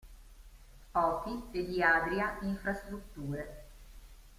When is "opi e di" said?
0.95-1.83